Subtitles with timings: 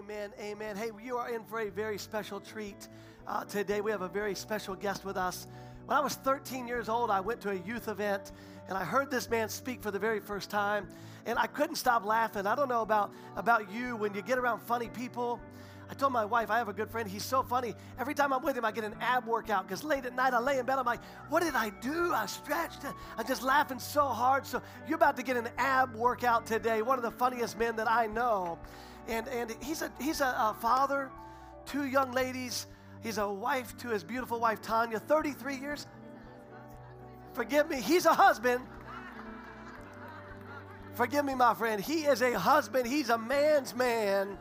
[0.00, 0.30] Amen.
[0.40, 0.76] Amen.
[0.76, 2.88] Hey, you are in for a very special treat
[3.26, 3.82] uh, today.
[3.82, 5.46] We have a very special guest with us.
[5.84, 8.32] When I was 13 years old, I went to a youth event
[8.68, 10.88] and I heard this man speak for the very first time,
[11.26, 12.46] and I couldn't stop laughing.
[12.46, 15.38] I don't know about, about you when you get around funny people.
[15.90, 17.06] I told my wife, I have a good friend.
[17.06, 17.74] He's so funny.
[17.98, 20.38] Every time I'm with him, I get an ab workout because late at night I
[20.38, 20.78] lay in bed.
[20.78, 22.14] I'm like, what did I do?
[22.14, 22.84] I stretched.
[23.18, 24.46] I'm just laughing so hard.
[24.46, 26.80] So you're about to get an ab workout today.
[26.80, 28.58] One of the funniest men that I know.
[29.10, 31.10] And, and he's, a, he's a, a father,
[31.66, 32.66] two young ladies.
[33.02, 35.86] He's a wife to his beautiful wife, Tanya, 33 years.
[37.32, 38.64] Forgive me, he's a husband.
[40.94, 41.80] Forgive me, my friend.
[41.80, 44.38] He is a husband, he's a man's man.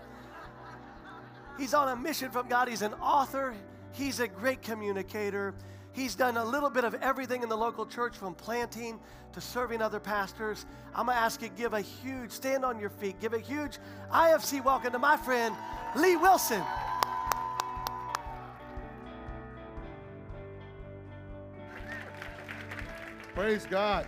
[1.58, 2.70] He's on a mission from God.
[2.70, 3.56] He's an author,
[3.94, 5.56] he's a great communicator.
[5.94, 9.00] He's done a little bit of everything in the local church from planting
[9.34, 10.66] to serving other pastors.
[10.96, 13.20] I'm going to ask you give a huge stand on your feet.
[13.20, 13.78] Give a huge
[14.12, 15.56] IFC welcome to my friend
[15.96, 16.64] Lee Wilson.
[23.34, 24.06] Praise God.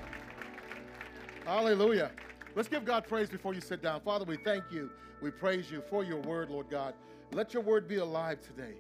[1.46, 2.12] Hallelujah.
[2.56, 4.02] Let's give God praise before you sit down.
[4.02, 4.92] Father, we thank you.
[5.22, 6.94] We praise you for your word, Lord God.
[7.32, 8.76] Let your word be alive today.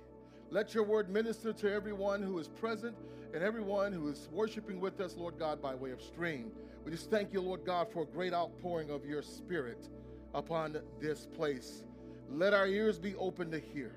[0.54, 2.94] Let your word minister to everyone who is present
[3.34, 6.52] and everyone who is worshiping with us, Lord God, by way of stream.
[6.84, 9.88] We just thank you, Lord God, for a great outpouring of your spirit
[10.34, 11.84] upon this place.
[12.30, 13.94] Let our ears be open to hear.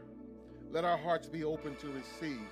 [0.70, 2.46] Let our hearts be open to receive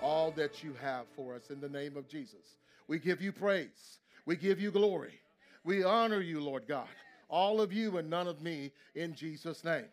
[0.00, 2.56] all that you have for us in the name of Jesus.
[2.88, 3.98] We give you praise.
[4.24, 5.20] We give you glory.
[5.64, 6.88] We honor you, Lord God.
[7.28, 9.84] All of you and none of me in Jesus' name.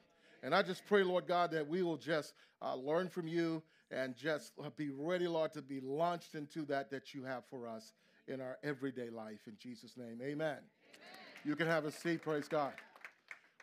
[0.44, 3.62] And I just pray, Lord God, that we will just uh, learn from you
[3.92, 7.94] and just be ready, Lord, to be launched into that that you have for us
[8.28, 9.42] in our everyday life.
[9.48, 10.32] In Jesus' name, amen.
[10.32, 10.58] amen.
[11.44, 12.74] You can have a seat, praise God.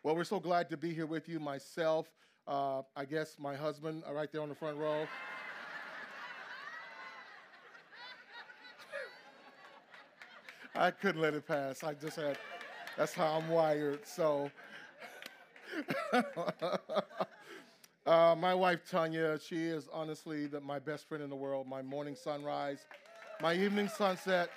[0.02, 1.40] Well, we're so glad to be here with you.
[1.40, 2.06] Myself,
[2.46, 5.04] uh, I guess my husband, uh, right there on the front row.
[10.74, 11.83] I couldn't let it pass.
[11.83, 12.38] I just had,
[12.96, 14.06] that's how I'm wired.
[14.06, 14.48] So,
[18.06, 21.66] uh, my wife Tanya, she is honestly the, my best friend in the world.
[21.66, 22.86] My morning sunrise,
[23.40, 24.50] my evening sunset,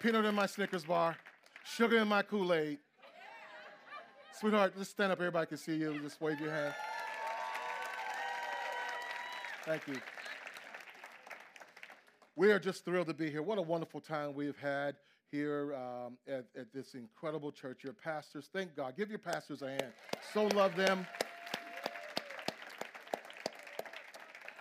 [0.00, 1.16] peanut in my Snickers bar,
[1.64, 2.78] sugar in my Kool Aid.
[4.38, 5.18] Sweetheart, just stand up.
[5.18, 5.98] Everybody can see you.
[6.00, 6.74] Just wave your hand.
[9.64, 9.94] Thank you.
[12.34, 13.42] We are just thrilled to be here.
[13.42, 14.96] What a wonderful time we've had
[15.32, 17.82] here um, at, at this incredible church.
[17.82, 18.94] Your pastors, thank God.
[18.96, 19.92] Give your pastors a hand.
[20.32, 21.06] So love them.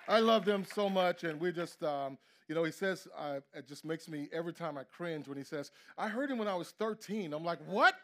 [0.07, 2.17] I love them so much, and we just, um,
[2.47, 5.43] you know, he says, uh, it just makes me every time I cringe when he
[5.43, 7.33] says, I heard him when I was 13.
[7.33, 7.95] I'm like, what?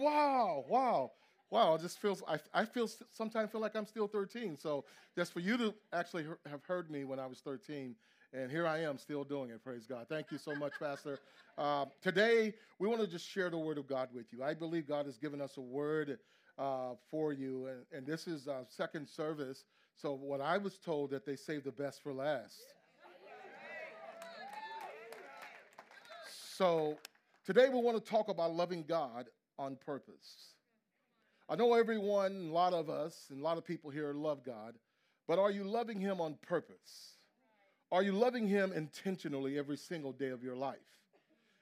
[0.00, 1.12] wow, wow,
[1.50, 1.74] wow.
[1.74, 4.56] It just feels, I, I feel, sometimes feel like I'm still 13.
[4.56, 7.94] So just for you to actually have heard me when I was 13
[8.32, 9.62] and here I am still doing it.
[9.64, 10.06] Praise God.
[10.08, 11.18] Thank you so much, Pastor.
[11.58, 14.42] Uh, today, we want to just share the word of God with you.
[14.42, 16.18] I believe God has given us a word
[16.58, 19.64] uh, for you, and, and this is our second service.
[19.96, 22.54] So, what I was told that they saved the best for last.
[26.56, 26.98] So,
[27.44, 29.26] today we want to talk about loving God
[29.58, 30.54] on purpose.
[31.48, 34.74] I know everyone, a lot of us, and a lot of people here love God,
[35.26, 37.16] but are you loving Him on purpose?
[37.92, 40.78] Are you loving Him intentionally every single day of your life?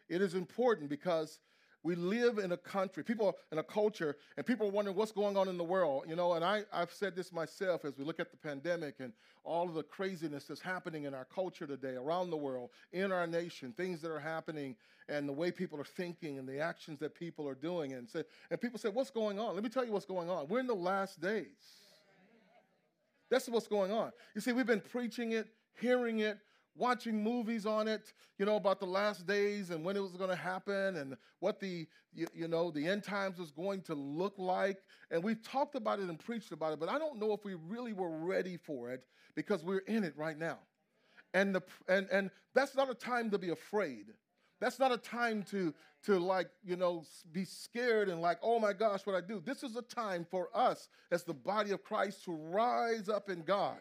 [0.09, 1.41] It is important because
[1.83, 5.37] we live in a country, people in a culture, and people are wondering what's going
[5.37, 6.05] on in the world.
[6.09, 9.13] You know, and I, I've said this myself as we look at the pandemic and
[9.45, 13.27] all of the craziness that's happening in our culture today, around the world, in our
[13.27, 14.75] nation, things that are happening,
[15.09, 17.93] and the way people are thinking and the actions that people are doing.
[17.93, 19.55] And, say, and people say, What's going on?
[19.55, 20.49] Let me tell you what's going on.
[20.49, 21.47] We're in the last days.
[23.31, 24.13] That's what's going on.
[24.35, 25.49] You see, we've been preaching it,
[25.81, 26.39] hearing it,
[26.79, 30.31] watching movies on it, you know, about the last days and when it was going
[30.31, 34.35] to happen and what the, you, you, know, the end times was going to look
[34.39, 34.79] like.
[35.11, 37.55] And we've talked about it and preached about it, but I don't know if we
[37.55, 39.05] really were ready for it
[39.35, 40.59] because we're in it right now.
[41.35, 44.07] And, the, and, and that's not a time to be afraid.
[44.61, 45.75] That's not a time to,
[46.05, 49.43] to like, you know, be scared and like, oh my gosh, what I do.
[49.45, 53.43] This is a time for us as the body of Christ to rise up in
[53.43, 53.79] God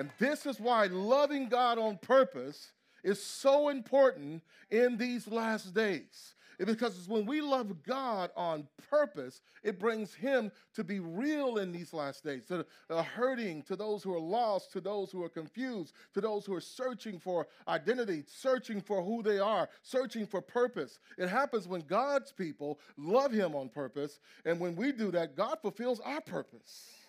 [0.00, 2.72] and this is why loving God on purpose
[3.04, 6.34] is so important in these last days.
[6.58, 11.92] because when we love God on purpose, it brings Him to be real in these
[11.92, 15.92] last days, to the hurting, to those who are lost, to those who are confused,
[16.14, 20.98] to those who are searching for identity, searching for who they are, searching for purpose.
[21.18, 25.58] It happens when God's people love Him on purpose, and when we do that, God
[25.60, 26.99] fulfills our purpose.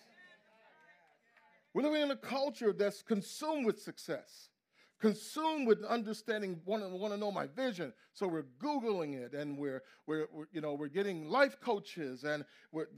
[1.74, 4.50] We're living in a culture that's consumed with success
[5.02, 7.92] consumed with understanding, want to, want to know my vision.
[8.14, 12.44] So we're Googling it and we're, we're, we're you know, we're getting life coaches and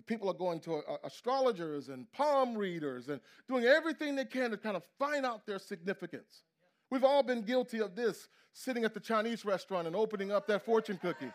[0.07, 4.59] people are going to uh, astrologers and palm readers and doing everything they can to
[4.59, 6.43] kind of find out their significance.
[6.91, 10.63] We've all been guilty of this, sitting at the Chinese restaurant and opening up that
[10.63, 11.33] fortune cookie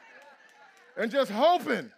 [0.96, 1.92] and just hoping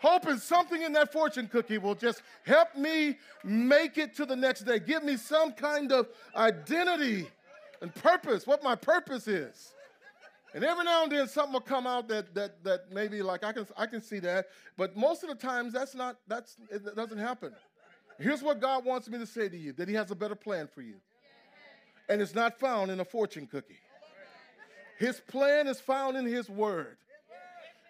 [0.00, 4.62] hoping something in that fortune cookie will just help me make it to the next
[4.62, 4.78] day.
[4.78, 7.26] Give me some kind of identity
[7.80, 9.72] and purpose, what my purpose is.
[10.54, 13.52] And every now and then something will come out that that that maybe like I
[13.52, 14.46] can I can see that,
[14.78, 17.52] but most of the times that's not that's it doesn't happen.
[18.18, 20.66] Here's what God wants me to say to you: that He has a better plan
[20.66, 20.94] for you,
[22.08, 23.80] and it's not found in a fortune cookie.
[24.98, 26.96] His plan is found in His Word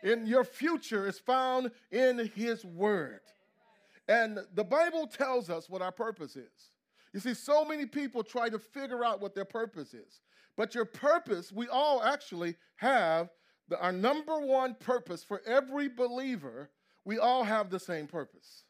[0.07, 3.21] in your future is found in His Word.
[4.09, 6.71] And the Bible tells us what our purpose is.
[7.13, 10.21] You see, so many people try to figure out what their purpose is.
[10.57, 13.31] But your purpose, we all actually have
[13.69, 16.71] the, our number one purpose for every believer,
[17.05, 18.63] we all have the same purpose.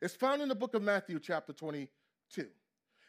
[0.00, 2.46] It's found in the book of Matthew, chapter 22.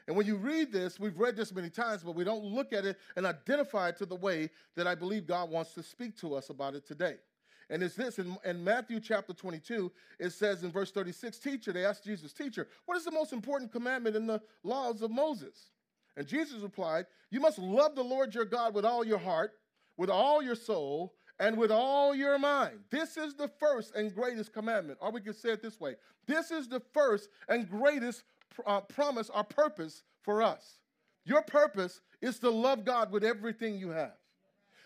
[0.07, 2.83] And when you read this, we've read this many times, but we don't look at
[2.83, 6.35] it and identify it to the way that I believe God wants to speak to
[6.35, 7.17] us about it today.
[7.69, 11.85] And it's this in, in, Matthew chapter 22, it says in verse 36, Teacher, they
[11.85, 15.69] asked Jesus, Teacher, what is the most important commandment in the laws of Moses?
[16.17, 19.51] And Jesus replied, You must love the Lord your God with all your heart,
[19.97, 22.79] with all your soul, and with all your mind.
[22.91, 24.99] This is the first and greatest commandment.
[25.01, 25.95] Or we could say it this way
[26.27, 28.23] this is the first and greatest
[28.65, 30.79] uh, promise or purpose for us.
[31.25, 34.18] Your purpose is to love God with everything you have.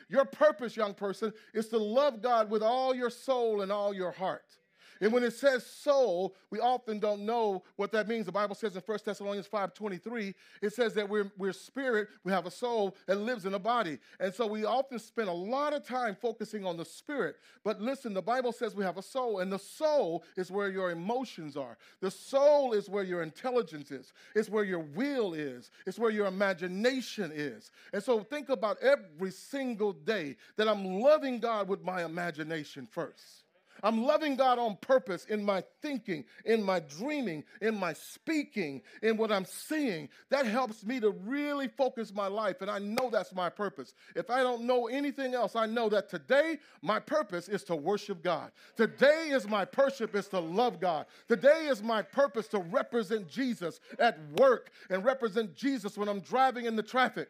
[0.10, 4.12] Your purpose, young person, is to love God with all your soul and all your
[4.12, 4.58] heart.
[5.04, 8.26] And when it says soul, we often don't know what that means.
[8.26, 12.46] The Bible says in 1 Thessalonians 5:23, it says that we're, we're spirit, we have
[12.46, 14.00] a soul that lives in a body.
[14.22, 17.36] And so we often spend a lot of time focusing on the spirit.
[17.66, 20.92] But listen, the Bible says we have a soul, and the soul is where your
[20.92, 21.78] emotions are.
[22.00, 26.28] The soul is where your intelligence is, it's where your will is, it's where your
[26.28, 27.72] imagination is.
[27.92, 33.43] And so think about every single day that I'm loving God with my imagination first.
[33.84, 39.18] I'm loving God on purpose in my thinking, in my dreaming, in my speaking, in
[39.18, 40.10] what I'm seeing.
[40.30, 43.94] That helps me to really focus my life, and I know that's my purpose.
[44.16, 48.24] If I don't know anything else, I know that today my purpose is to worship
[48.24, 48.52] God.
[48.78, 51.06] Today is my purpose is to love God.
[51.28, 56.66] Today is my purpose to represent Jesus at work and represent Jesus when I'm driving
[56.66, 57.30] in the traffic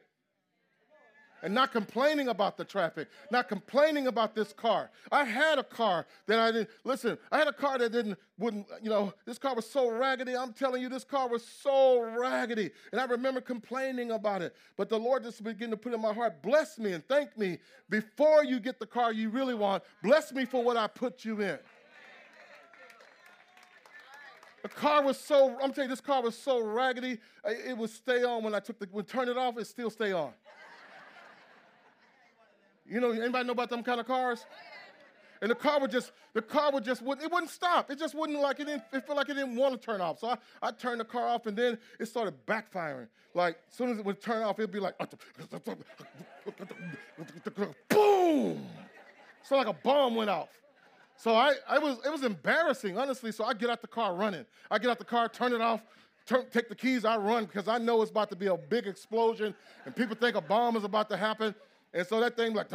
[1.43, 4.89] and not complaining about the traffic, not complaining about this car.
[5.11, 8.65] I had a car that I didn't, listen, I had a car that didn't, wouldn't,
[8.81, 10.35] you know, this car was so raggedy.
[10.35, 12.71] I'm telling you, this car was so raggedy.
[12.91, 14.55] And I remember complaining about it.
[14.77, 17.59] But the Lord just began to put in my heart, bless me and thank me
[17.89, 19.83] before you get the car you really want.
[20.01, 21.59] Bless me for what I put you in.
[24.61, 28.23] The car was so, I'm telling you, this car was so raggedy, it would stay
[28.23, 30.31] on when I took the, would turn it off, it still stay on.
[32.93, 34.45] You know, anybody know about them kind of cars?
[35.41, 37.89] And the car would just, the car would just, it wouldn't stop.
[37.89, 40.19] It just wouldn't like, it didn't, it felt like it didn't want to turn off.
[40.19, 43.07] So I, I turned the car off and then it started backfiring.
[43.33, 44.95] Like, as soon as it would turn off, it'd be like,
[47.89, 48.63] boom!
[49.41, 50.49] So like a bomb went off.
[51.17, 53.31] So I, I was, it was embarrassing, honestly.
[53.31, 54.45] So I get out the car running.
[54.69, 55.81] I get out the car, turn it off,
[56.27, 58.85] turn, take the keys, I run because I know it's about to be a big
[58.85, 61.55] explosion and people think a bomb is about to happen.
[61.93, 62.69] And so that thing like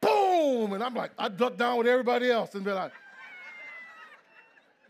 [0.00, 2.92] boom, and I'm like, I duck down with everybody else and be like,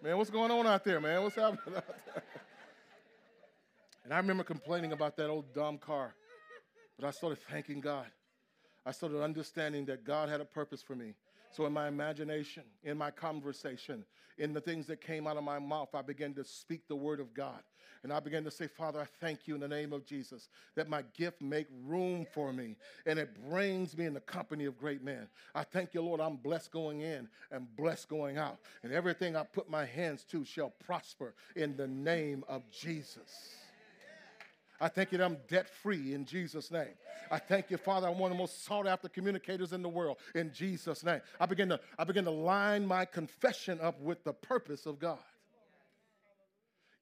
[0.03, 1.23] man, what's going on out there, man?
[1.23, 2.23] What's happening out there?
[4.05, 6.15] And I remember complaining about that old dumb car,
[6.99, 8.07] but I started thanking God.
[8.87, 11.13] I started understanding that God had a purpose for me.
[11.51, 14.05] So, in my imagination, in my conversation,
[14.39, 17.21] in the things that came out of my mouth, I began to speak the word
[17.21, 17.61] of God.
[18.03, 20.89] And I began to say, Father, I thank you in the name of Jesus that
[20.89, 22.77] my gift make room for me
[23.07, 25.27] and it brings me in the company of great men.
[25.55, 28.59] I thank you, Lord, I'm blessed going in and blessed going out.
[28.83, 33.57] And everything I put my hands to shall prosper in the name of Jesus.
[34.81, 36.95] I thank you that I'm debt free in Jesus' name.
[37.31, 40.19] I thank you, Father, I'm one of the most sought after communicators in the world
[40.35, 41.21] in Jesus' name.
[41.41, 45.19] I begin to, I begin to line my confession up with the purpose of God.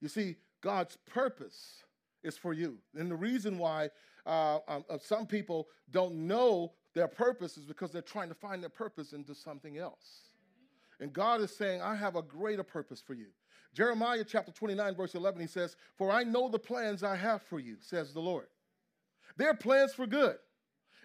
[0.01, 1.83] You see, God's purpose
[2.23, 2.77] is for you.
[2.95, 3.89] And the reason why
[4.25, 8.61] uh, um, uh, some people don't know their purpose is because they're trying to find
[8.61, 10.31] their purpose into something else.
[10.99, 13.27] And God is saying, I have a greater purpose for you.
[13.73, 17.59] Jeremiah chapter 29, verse 11, he says, For I know the plans I have for
[17.59, 18.47] you, says the Lord.
[19.37, 20.37] They're plans for good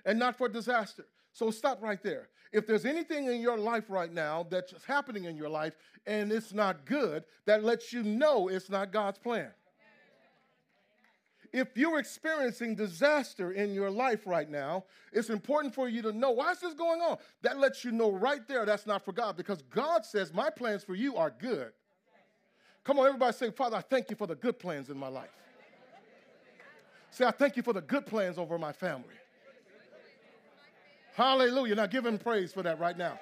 [0.04, 1.04] and not for disaster.
[1.32, 2.28] So stop right there.
[2.52, 5.74] If there's anything in your life right now that's happening in your life
[6.06, 9.50] and it's not good, that lets you know it's not God's plan.
[11.52, 16.30] If you're experiencing disaster in your life right now, it's important for you to know
[16.30, 17.18] why is this going on?
[17.42, 20.82] That lets you know right there that's not for God because God says, My plans
[20.82, 21.72] for you are good
[22.84, 25.30] Come on, everybody say, Father, I thank you for the good plans in my life.
[27.10, 29.14] Say, I thank you for the good plans over my family.
[31.14, 31.74] Hallelujah.
[31.74, 33.18] Now give him praise for that right now.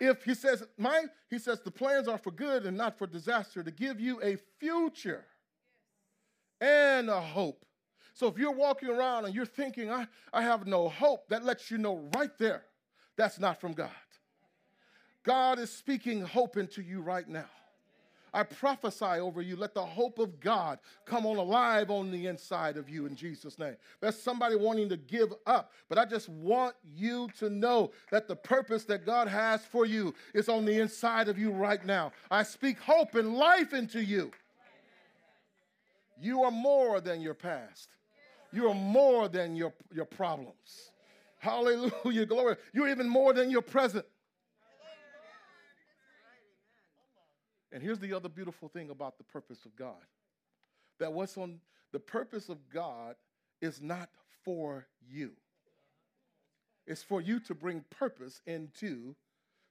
[0.00, 3.64] If he says, my, he says the plans are for good and not for disaster,
[3.64, 5.24] to give you a future
[6.60, 7.64] and a hope.
[8.14, 11.70] So if you're walking around and you're thinking, I, I have no hope, that lets
[11.70, 12.62] you know right there
[13.18, 13.90] that's not from God.
[15.24, 17.50] God is speaking hope into you right now.
[18.32, 19.56] I prophesy over you.
[19.56, 23.58] Let the hope of God come on alive on the inside of you in Jesus'
[23.58, 23.76] name.
[24.00, 28.36] There's somebody wanting to give up, but I just want you to know that the
[28.36, 32.12] purpose that God has for you is on the inside of you right now.
[32.30, 34.30] I speak hope and life into you.
[36.20, 37.88] You are more than your past,
[38.52, 40.87] you are more than your, your problems.
[41.38, 42.56] Hallelujah, glory.
[42.72, 44.04] You're even more than your present.
[47.70, 49.94] And here's the other beautiful thing about the purpose of God
[50.98, 51.60] that what's on
[51.92, 53.14] the purpose of God
[53.60, 54.08] is not
[54.44, 55.32] for you,
[56.86, 59.14] it's for you to bring purpose into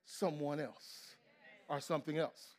[0.06, 1.16] someone else
[1.68, 2.57] or something else.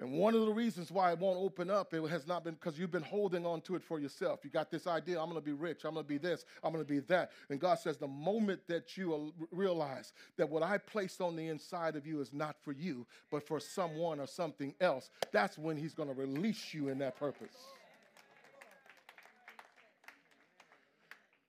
[0.00, 2.78] And one of the reasons why it won't open up, it has not been because
[2.78, 4.40] you've been holding on to it for yourself.
[4.42, 6.72] You got this idea, I'm going to be rich, I'm going to be this, I'm
[6.72, 7.32] going to be that.
[7.50, 11.96] And God says, the moment that you realize that what I placed on the inside
[11.96, 15.92] of you is not for you, but for someone or something else, that's when He's
[15.92, 17.54] going to release you in that purpose.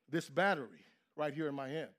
[0.10, 1.92] This battery right here in my hand,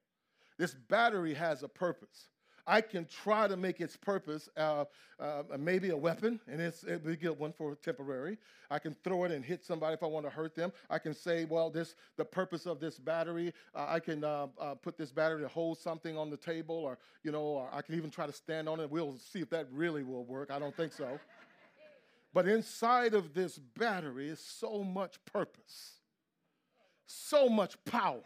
[0.58, 2.28] this battery has a purpose.
[2.66, 4.84] I can try to make its purpose uh,
[5.18, 8.38] uh, maybe a weapon, and it's a good one for temporary.
[8.70, 10.72] I can throw it and hit somebody if I want to hurt them.
[10.88, 13.52] I can say, well, this the purpose of this battery.
[13.74, 16.98] Uh, I can uh, uh, put this battery to hold something on the table, or
[17.24, 18.90] you know, or I can even try to stand on it.
[18.90, 20.50] We'll see if that really will work.
[20.50, 21.18] I don't think so.
[22.32, 25.94] but inside of this battery is so much purpose,
[27.06, 28.22] so much power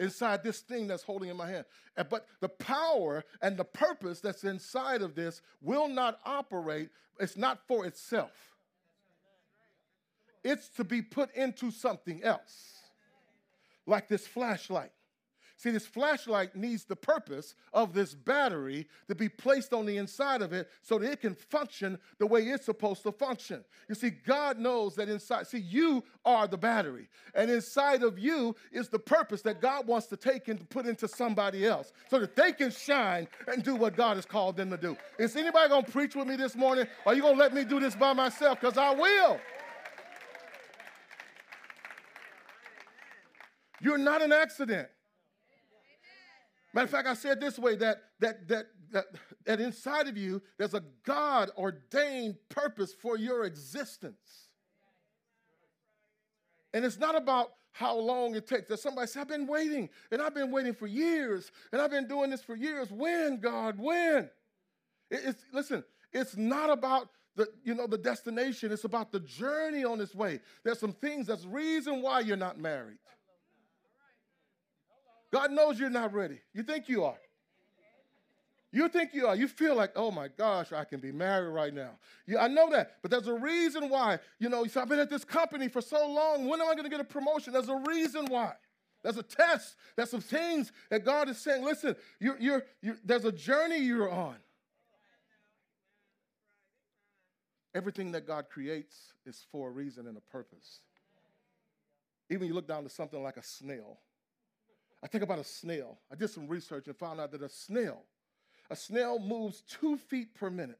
[0.00, 1.64] inside this thing that's holding in my hand.
[1.94, 6.88] But the power and the purpose that's inside of this will not operate,
[7.20, 8.32] it's not for itself.
[10.42, 12.78] It's to be put into something else,
[13.86, 14.90] like this flashlight.
[15.60, 20.40] See, this flashlight needs the purpose of this battery to be placed on the inside
[20.40, 23.62] of it so that it can function the way it's supposed to function.
[23.86, 27.10] You see, God knows that inside, see, you are the battery.
[27.34, 31.06] And inside of you is the purpose that God wants to take and put into
[31.06, 34.78] somebody else so that they can shine and do what God has called them to
[34.78, 34.96] do.
[35.18, 36.86] Is anybody going to preach with me this morning?
[37.04, 38.62] Or are you going to let me do this by myself?
[38.62, 39.38] Because I will.
[43.82, 44.88] You're not an accident.
[46.72, 49.06] Matter of fact, I said this way that, that, that, that,
[49.44, 54.48] that inside of you, there's a God ordained purpose for your existence.
[56.72, 58.68] And it's not about how long it takes.
[58.68, 62.06] There's somebody say, I've been waiting, and I've been waiting for years, and I've been
[62.06, 62.90] doing this for years.
[62.90, 64.30] When, God, when?
[65.10, 68.72] it's, listen, it's not about the, you know, the destination.
[68.72, 70.40] It's about the journey on this way.
[70.64, 72.98] There's some things, that's reason why you're not married.
[75.32, 76.40] God knows you're not ready.
[76.52, 77.18] You think you are.
[78.72, 79.34] You think you are.
[79.34, 81.90] You feel like, oh my gosh, I can be married right now.
[82.26, 82.98] Yeah, I know that.
[83.02, 84.20] But there's a reason why.
[84.38, 86.48] You know, I've been at this company for so long.
[86.48, 87.52] When am I going to get a promotion?
[87.52, 88.52] There's a reason why.
[89.02, 89.76] There's a test.
[89.96, 94.10] There's some things that God is saying, listen, you're, you're, you're, there's a journey you're
[94.10, 94.36] on.
[97.74, 100.80] Everything that God creates is for a reason and a purpose.
[102.28, 103.98] Even you look down to something like a snail.
[105.02, 105.98] I think about a snail.
[106.12, 108.02] I did some research and found out that a snail,
[108.70, 110.78] a snail moves two feet per minute.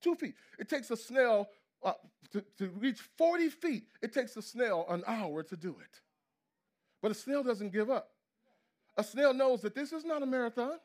[0.00, 0.34] two feet.
[0.58, 1.48] It takes a snail
[1.82, 1.94] uh,
[2.32, 3.84] to, to reach 40 feet.
[4.02, 6.00] It takes a snail an hour to do it.
[7.00, 8.10] But a snail doesn't give up.
[8.96, 10.78] A snail knows that this is not a marathon.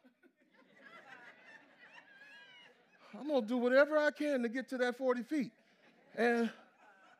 [3.19, 5.51] I'm going to do whatever I can to get to that 40 feet.
[6.15, 6.49] And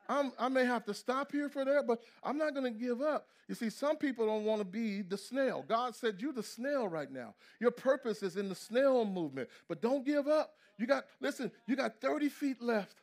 [0.08, 3.00] I'm, i may have to stop here for that, but I'm not going to give
[3.00, 3.28] up.
[3.48, 5.64] You see, some people don't want to be the snail.
[5.66, 7.34] God said, You're the snail right now.
[7.60, 10.54] Your purpose is in the snail movement, but don't give up.
[10.78, 12.96] You got, listen, you got 30 feet left.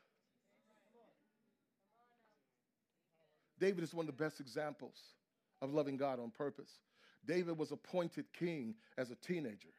[3.60, 4.96] David is one of the best examples
[5.62, 6.72] of loving God on purpose.
[7.26, 9.70] David was appointed king as a teenager.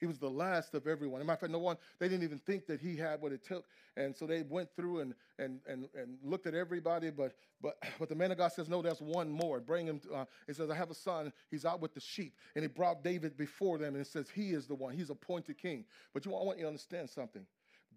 [0.00, 1.20] He was the last of everyone.
[1.20, 3.32] As a matter of fact, no one, they didn't even think that he had what
[3.32, 3.66] it took.
[3.98, 7.10] And so they went through and, and, and, and looked at everybody.
[7.10, 9.60] But, but, but the man of God says, no, there's one more.
[9.60, 10.00] Bring him.
[10.12, 11.32] Uh, he says, I have a son.
[11.50, 12.34] He's out with the sheep.
[12.54, 14.96] And he brought David before them and says, he is the one.
[14.96, 15.84] He's appointed king.
[16.14, 17.44] But you, I want you to understand something.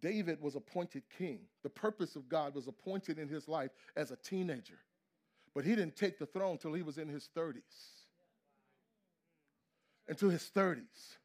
[0.01, 1.39] David was appointed king.
[1.63, 4.79] The purpose of God was appointed in his life as a teenager.
[5.55, 7.61] But he didn't take the throne until he was in his 30s.
[10.09, 11.15] Until his 30s.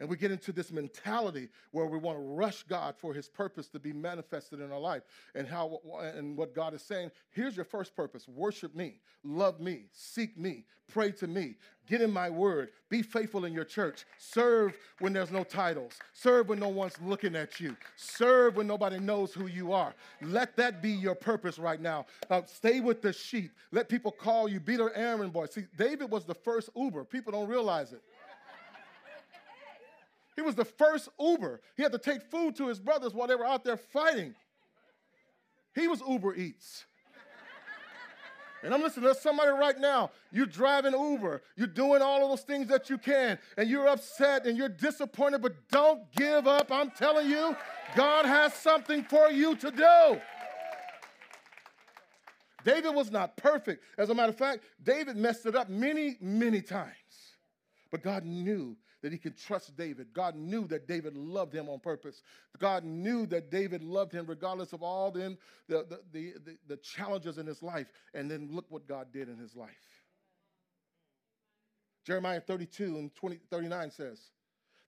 [0.00, 3.68] And we get into this mentality where we want to rush God for his purpose
[3.68, 5.02] to be manifested in our life.
[5.34, 5.80] And how
[6.16, 8.26] and what God is saying, here's your first purpose.
[8.28, 11.56] Worship me, love me, seek me, pray to me,
[11.88, 16.48] get in my word, be faithful in your church, serve when there's no titles, serve
[16.48, 19.94] when no one's looking at you, serve when nobody knows who you are.
[20.20, 22.06] Let that be your purpose right now.
[22.46, 23.52] Stay with the sheep.
[23.72, 25.46] Let people call you, be their errand boy.
[25.46, 27.04] See, David was the first Uber.
[27.04, 28.02] People don't realize it.
[30.36, 31.60] He was the first Uber.
[31.76, 34.34] He had to take food to his brothers while they were out there fighting.
[35.74, 36.84] He was Uber Eats.
[38.62, 40.10] And I'm listening to somebody right now.
[40.32, 41.42] You're driving Uber.
[41.54, 43.38] You're doing all of those things that you can.
[43.58, 46.72] And you're upset and you're disappointed, but don't give up.
[46.72, 47.54] I'm telling you,
[47.94, 50.20] God has something for you to do.
[52.64, 53.84] David was not perfect.
[53.98, 56.94] As a matter of fact, David messed it up many, many times.
[57.90, 60.06] But God knew that he could trust David.
[60.14, 62.22] God knew that David loved him on purpose.
[62.58, 65.36] God knew that David loved him regardless of all the,
[65.68, 67.86] the, the, the, the challenges in his life.
[68.14, 69.68] And then look what God did in his life.
[72.06, 74.22] Jeremiah 32 and 20, 39 says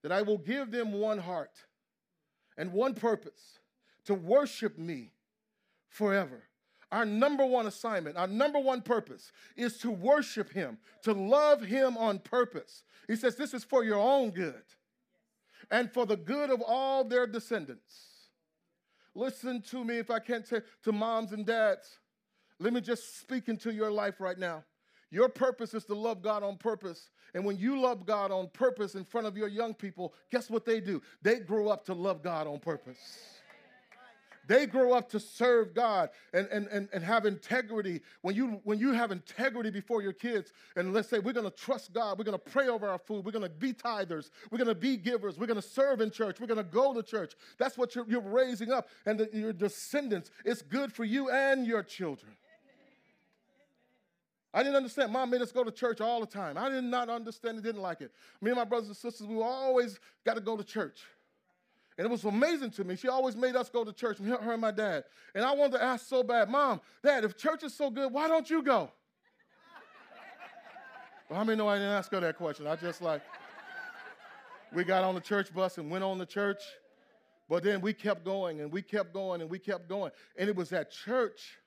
[0.02, 1.52] that I will give them one heart
[2.56, 3.58] and one purpose
[4.06, 5.10] to worship me
[5.90, 6.42] forever.
[6.92, 11.96] Our number one assignment, our number one purpose is to worship Him, to love Him
[11.96, 12.84] on purpose.
[13.08, 14.62] He says, This is for your own good
[15.70, 18.16] and for the good of all their descendants.
[19.14, 21.98] Listen to me if I can't say to moms and dads.
[22.58, 24.64] Let me just speak into your life right now.
[25.10, 27.10] Your purpose is to love God on purpose.
[27.34, 30.64] And when you love God on purpose in front of your young people, guess what
[30.64, 31.02] they do?
[31.22, 32.98] They grow up to love God on purpose.
[34.46, 38.00] They grow up to serve God and, and, and, and have integrity.
[38.22, 41.56] When you, when you have integrity before your kids, and let's say we're going to
[41.56, 44.58] trust God, we're going to pray over our food, we're going to be tithers, we're
[44.58, 47.02] going to be givers, we're going to serve in church, we're going to go to
[47.02, 47.34] church.
[47.58, 48.88] That's what you're, you're raising up.
[49.04, 52.32] And the, your descendants, it's good for you and your children.
[54.54, 55.12] I didn't understand.
[55.12, 56.56] Mom made us go to church all the time.
[56.56, 58.10] I did not understand it, didn't like it.
[58.40, 61.00] Me and my brothers and sisters, we always got to go to church.
[61.98, 62.96] And it was amazing to me.
[62.96, 65.04] She always made us go to church, her and my dad.
[65.34, 68.28] And I wanted to ask so bad, Mom, Dad, if church is so good, why
[68.28, 68.90] don't you go?
[71.30, 72.66] well, how many know I didn't ask her that question?
[72.66, 73.22] I just like,
[74.74, 76.62] we got on the church bus and went on the church.
[77.48, 80.10] But then we kept going and we kept going and we kept going.
[80.36, 81.58] And it was at church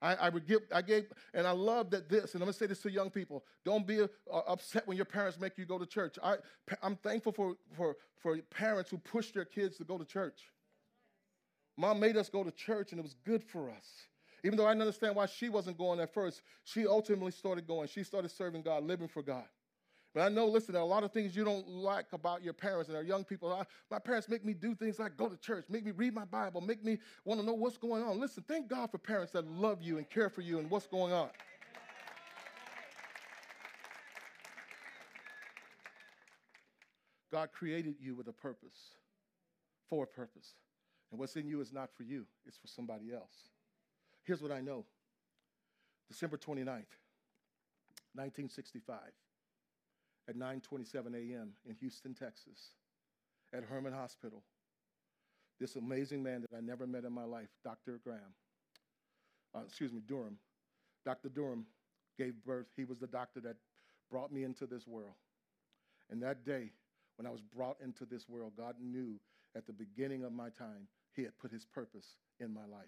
[0.00, 2.66] I, I would give, I gave, and I love that this, and I'm gonna say
[2.66, 4.06] this to young people: don't be uh,
[4.46, 6.16] upset when your parents make you go to church.
[6.22, 6.36] I,
[6.82, 10.40] I'm thankful for, for, for parents who push their kids to go to church.
[11.76, 13.86] Mom made us go to church, and it was good for us.
[14.44, 17.88] Even though I didn't understand why she wasn't going at first, she ultimately started going.
[17.88, 19.44] She started serving God, living for God.
[20.14, 22.54] But I know, listen, there are a lot of things you don't like about your
[22.54, 23.52] parents and our young people.
[23.52, 26.24] I, my parents make me do things like go to church, make me read my
[26.24, 28.18] Bible, make me want to know what's going on.
[28.18, 31.12] Listen, thank God for parents that love you and care for you and what's going
[31.12, 31.28] on.
[37.30, 38.94] God created you with a purpose,
[39.90, 40.54] for a purpose.
[41.10, 43.50] And what's in you is not for you, it's for somebody else.
[44.24, 44.86] Here's what I know
[46.08, 46.96] December 29th,
[48.14, 48.96] 1965
[50.28, 51.52] at 9:27 a.m.
[51.66, 52.74] in Houston, Texas,
[53.52, 54.42] at Hermann Hospital.
[55.58, 57.98] This amazing man that I never met in my life, Dr.
[58.04, 58.34] Graham,
[59.54, 60.38] uh, excuse me, Durham.
[61.04, 61.28] Dr.
[61.28, 61.66] Durham
[62.16, 62.66] gave birth.
[62.76, 63.56] He was the doctor that
[64.10, 65.14] brought me into this world.
[66.10, 66.70] And that day,
[67.16, 69.18] when I was brought into this world, God knew
[69.56, 72.86] at the beginning of my time, He had put His purpose in my life.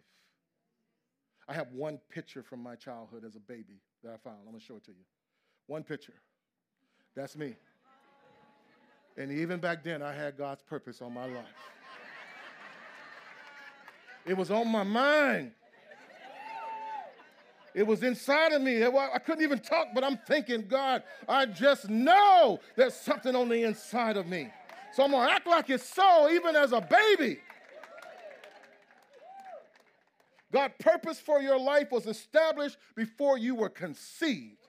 [1.48, 4.37] I have one picture from my childhood as a baby that I found.
[4.40, 5.05] I'm going to show it to you.
[5.66, 6.14] One picture.
[7.14, 7.55] That's me.
[9.16, 11.44] And even back then, I had God's purpose on my life.
[14.27, 15.53] It was on my mind.
[17.75, 18.85] It was inside of me.
[18.85, 23.62] I couldn't even talk, but I'm thinking, God, I just know there's something on the
[23.62, 24.51] inside of me.
[24.92, 27.38] So I'm going to act like it's so, even as a baby.
[30.53, 34.60] God's purpose for your life was established before you were conceived.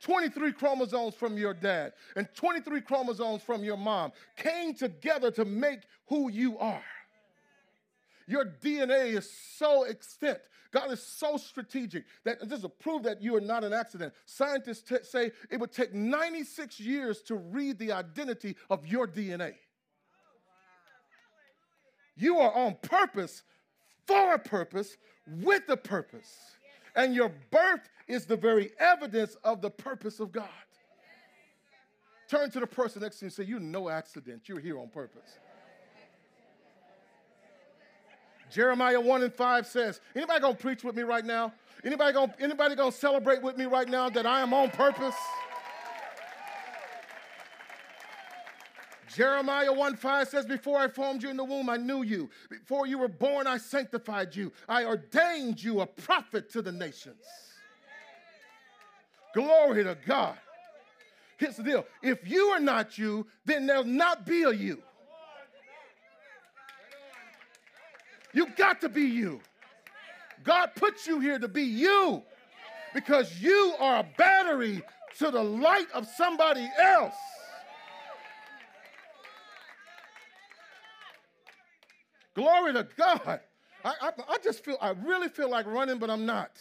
[0.00, 5.80] 23 chromosomes from your dad and 23 chromosomes from your mom came together to make
[6.06, 6.82] who you are.
[8.26, 10.38] Your DNA is so extent.
[10.70, 14.82] God is so strategic that just to prove that you are not an accident, scientists
[14.82, 19.54] t- say it would take 96 years to read the identity of your DNA.
[22.16, 23.44] You are on purpose,
[24.06, 26.57] for a purpose, with a purpose.
[26.98, 30.48] And your birth is the very evidence of the purpose of God.
[32.28, 34.48] Turn to the person next to you and say, You're no accident.
[34.48, 35.38] You're here on purpose.
[38.50, 41.52] Jeremiah 1 and 5 says, anybody gonna preach with me right now?
[41.84, 45.14] Anybody gonna, anybody gonna celebrate with me right now that I am on purpose?
[49.14, 52.28] Jeremiah 1 5 says, Before I formed you in the womb, I knew you.
[52.50, 54.52] Before you were born, I sanctified you.
[54.68, 57.24] I ordained you a prophet to the nations.
[59.34, 60.36] Glory to God.
[61.36, 64.82] Here's the deal if you are not you, then there'll not be a you.
[68.32, 69.40] You got to be you.
[70.44, 72.22] God put you here to be you
[72.94, 74.82] because you are a battery
[75.18, 77.14] to the light of somebody else.
[82.38, 83.40] Glory to God.
[83.84, 86.52] I, I, I, just feel, I really feel like running, but I'm not.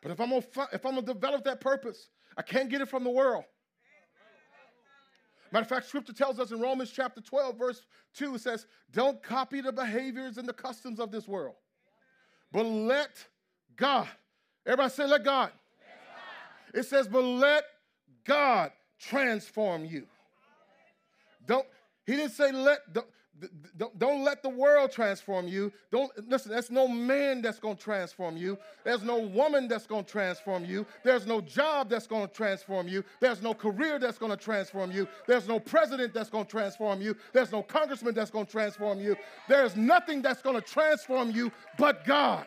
[0.00, 3.04] But if I'm gonna, if I'm gonna develop that purpose, I can't get it from
[3.04, 3.44] the world.
[5.52, 7.82] Matter of fact, scripture tells us in Romans chapter 12, verse
[8.14, 11.56] 2, it says, Don't copy the behaviors and the customs of this world,
[12.52, 13.10] but let
[13.76, 14.08] God,
[14.64, 15.50] everybody say, Let God.
[16.72, 16.78] Let God.
[16.78, 17.64] It says, But let
[18.24, 20.06] God transform you.
[21.46, 21.66] Don't,
[22.06, 23.06] he didn't say, Let, don't,
[23.98, 25.72] don't let the world transform you.
[25.90, 28.58] Don't listen, there's no man that's to transform you.
[28.84, 30.86] There's no woman that's to transform you.
[31.04, 33.04] There's no job that's to transform you.
[33.20, 35.06] There's no career that's to transform you.
[35.26, 37.16] There's no president that's to transform you.
[37.32, 39.16] There's no congressman that's to transform you.
[39.48, 42.46] There's nothing that's to transform you but God.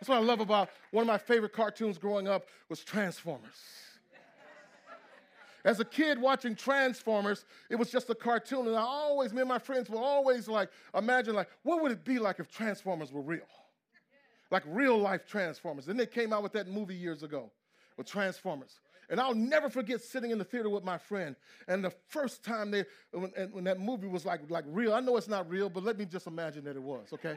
[0.00, 3.52] That's what I love about one of my favorite cartoons growing up was Transformers.
[5.62, 9.48] As a kid watching Transformers, it was just a cartoon, and I always, me and
[9.48, 13.20] my friends would always like imagine like, what would it be like if Transformers were
[13.20, 13.44] real?
[14.50, 15.88] Like real life Transformers.
[15.88, 17.50] And they came out with that movie years ago
[17.98, 18.80] with Transformers.
[19.10, 21.36] And I'll never forget sitting in the theater with my friend.
[21.68, 25.16] And the first time they, when, when that movie was like, like real, I know
[25.18, 27.36] it's not real, but let me just imagine that it was, okay?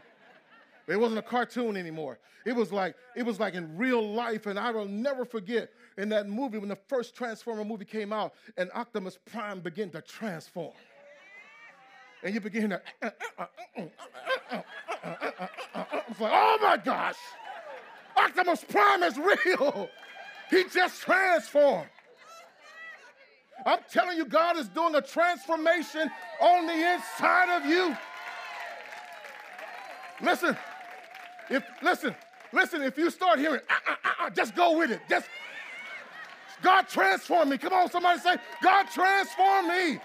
[0.87, 2.19] It wasn't a cartoon anymore.
[2.45, 6.09] It was like it was like in real life, and I will never forget in
[6.09, 10.73] that movie when the first Transformer movie came out, and Optimus Prime began to transform,
[12.21, 12.81] and you begin to.
[16.09, 17.17] It's like, oh my gosh,
[18.17, 19.89] Optimus Prime is real.
[20.49, 21.89] He just transformed.
[23.65, 27.95] I'm telling you, God is doing a transformation on the inside of you.
[30.21, 30.57] Listen,
[31.53, 32.15] if listen,
[32.51, 35.01] listen, if you start hearing, uh, uh, uh, just go with it.
[35.09, 35.27] Just
[36.61, 37.57] God transform me.
[37.57, 39.99] Come on, somebody say, God transform me.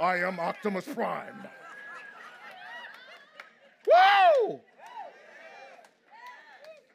[0.00, 1.46] I am Optimus Prime.
[3.86, 4.60] Whoa!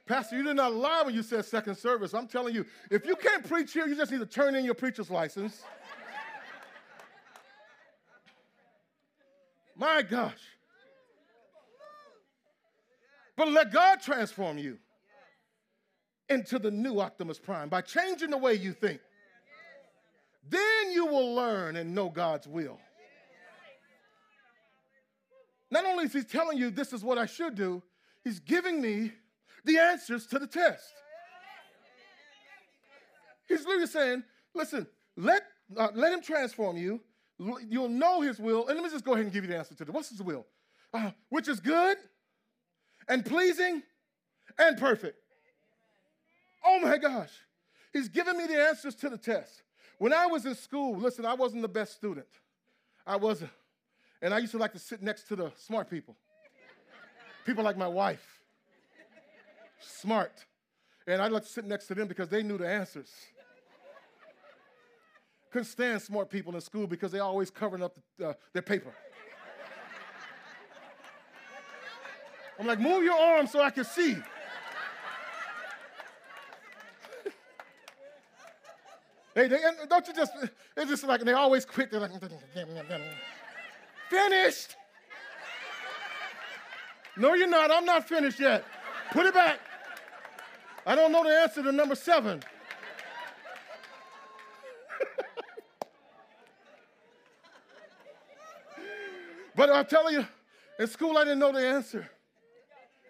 [0.06, 2.14] Pastor, you did not lie when you said second service.
[2.14, 4.74] I'm telling you, if you can't preach here, you just need to turn in your
[4.74, 5.64] preacher's license.
[9.80, 10.42] My gosh.
[13.38, 14.78] But let God transform you
[16.28, 19.00] into the new Optimus Prime by changing the way you think.
[20.50, 22.78] Then you will learn and know God's will.
[25.72, 27.82] Not only is He telling you this is what I should do,
[28.26, 29.14] He's giving me
[29.64, 30.84] the answers to the test.
[33.48, 35.44] He's literally saying, listen, let,
[35.78, 37.00] uh, let Him transform you
[37.40, 38.68] You'll know his will.
[38.68, 39.90] And let me just go ahead and give you the answer to it.
[39.90, 40.46] What's his will?
[40.94, 41.98] uh, which is good
[43.08, 43.84] and pleasing
[44.58, 45.18] and perfect.
[46.66, 47.32] Oh my gosh.
[47.94, 49.64] He's giving me the answers to the test.
[49.98, 52.28] When I was in school, listen, I wasn't the best student.
[53.06, 53.52] I wasn't.
[54.22, 56.16] And I used to like to sit next to the smart people.
[57.46, 58.42] People like my wife.
[59.80, 60.46] Smart.
[61.08, 63.10] And I'd like to sit next to them because they knew the answers.
[65.52, 68.94] Couldn't stand smart people in school because they always covering up the, uh, their paper.
[72.60, 74.16] I'm like, move your arm so I can see.
[79.34, 80.34] they, don't you just,
[80.76, 81.90] it's just like, they always quit.
[81.90, 82.12] They're like,
[84.10, 84.76] finished.
[87.18, 87.72] No, you're not.
[87.72, 88.66] I'm not finished yet.
[89.12, 89.60] Put it back.
[90.86, 92.42] I don't know the answer to number seven.
[99.60, 100.26] But I'm telling you,
[100.80, 102.10] in school I didn't know the answer.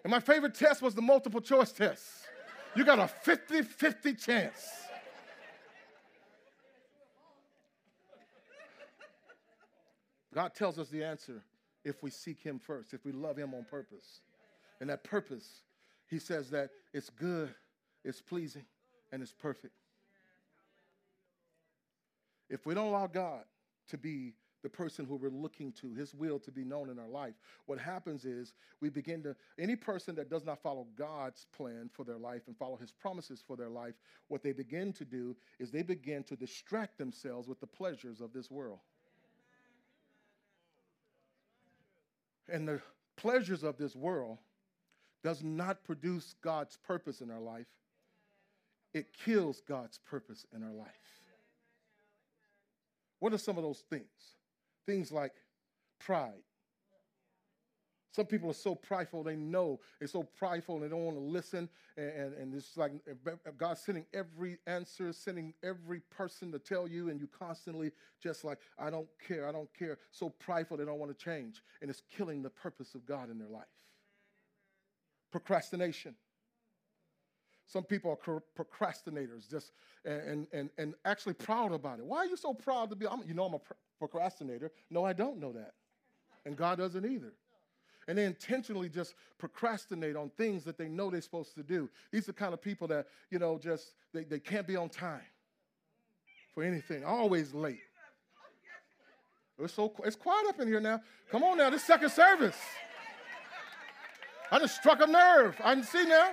[0.02, 2.02] And my favorite test was the multiple choice test.
[2.74, 4.66] You got a 50 50 chance.
[10.34, 11.40] God tells us the answer
[11.84, 14.18] if we seek Him first, if we love Him on purpose.
[14.80, 15.62] And that purpose,
[16.08, 17.54] He says that it's good,
[18.04, 18.64] it's pleasing,
[19.12, 19.74] and it's perfect.
[22.48, 23.44] If we don't allow God
[23.90, 27.08] to be the person who we're looking to, his will to be known in our
[27.08, 27.34] life.
[27.66, 32.04] What happens is we begin to, any person that does not follow God's plan for
[32.04, 33.94] their life and follow his promises for their life,
[34.28, 38.32] what they begin to do is they begin to distract themselves with the pleasures of
[38.32, 38.80] this world.
[42.48, 42.80] And the
[43.16, 44.38] pleasures of this world
[45.22, 47.66] does not produce God's purpose in our life.
[48.92, 50.88] It kills God's purpose in our life.
[53.20, 54.06] What are some of those things?
[54.86, 55.32] Things like
[55.98, 56.42] pride.
[58.12, 61.22] Some people are so prideful, they know they're so prideful, and they don't want to
[61.22, 61.68] listen.
[61.96, 62.92] And, and, and it's like
[63.56, 68.58] God's sending every answer, sending every person to tell you, and you constantly just like,
[68.78, 69.98] I don't care, I don't care.
[70.10, 71.62] So prideful, they don't want to change.
[71.80, 73.64] And it's killing the purpose of God in their life.
[75.30, 76.16] Procrastination.
[77.70, 79.70] Some people are procrastinators, just
[80.04, 82.04] and, and, and actually proud about it.
[82.04, 83.06] Why are you so proud to be?
[83.06, 83.60] I'm, you know, I'm a
[84.00, 84.72] procrastinator.
[84.90, 85.74] No, I don't know that.
[86.44, 87.32] And God doesn't either.
[88.08, 91.88] And they intentionally just procrastinate on things that they know they're supposed to do.
[92.10, 94.88] These are the kind of people that, you know, just they, they can't be on
[94.88, 95.20] time
[96.52, 97.78] for anything, always late.
[99.60, 101.02] It's so it's quiet up in here now.
[101.30, 102.58] Come on now, this second service.
[104.50, 105.54] I just struck a nerve.
[105.62, 106.32] I can see now.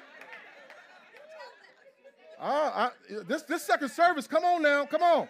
[2.40, 2.90] Uh, I,
[3.28, 5.28] this, this second service, come on now, come on.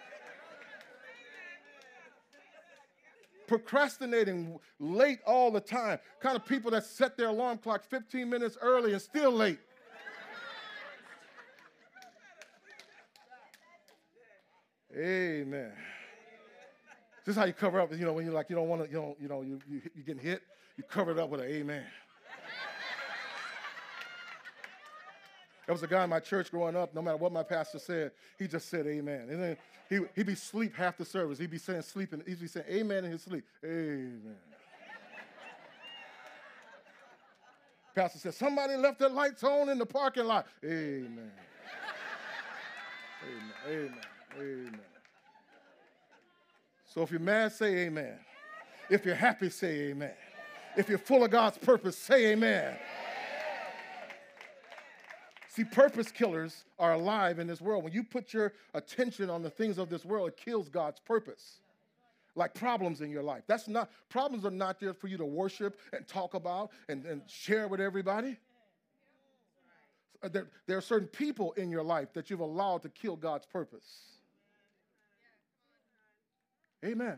[3.48, 8.58] procrastinating late all the time, kind of people that set their alarm clock 15 minutes
[8.62, 9.60] early and still late.
[14.96, 15.72] Amen.
[17.26, 18.90] This is how you cover up, you know, when you're like, you don't want to,
[18.90, 20.42] you don't, you know, you, you, you're getting hit,
[20.76, 21.84] you cover it up with an amen.
[25.68, 28.12] There was a guy in my church growing up, no matter what my pastor said,
[28.40, 29.28] he just said amen.
[29.30, 29.58] And then
[29.90, 31.38] he, he'd be sleep half the service.
[31.38, 33.44] He'd be saying sleeping, he'd be saying amen in his sleep.
[33.66, 34.38] Amen.
[37.94, 40.48] pastor said, somebody left the lights on in the parking lot.
[40.64, 41.32] Amen.
[43.24, 43.52] amen.
[43.68, 43.94] Amen.
[44.40, 44.80] Amen.
[46.86, 48.18] So if you're mad, say amen.
[48.90, 50.14] If you're happy, say amen.
[50.78, 52.78] If you're full of God's purpose, say amen.
[55.58, 57.84] See, purpose killers are alive in this world.
[57.84, 61.62] When you put your attention on the things of this world, it kills God's purpose.
[62.36, 63.42] Like problems in your life.
[63.48, 67.24] That's not problems are not there for you to worship and talk about and, and
[67.26, 68.38] share with everybody.
[70.22, 74.04] There, there are certain people in your life that you've allowed to kill God's purpose.
[76.86, 77.18] Amen.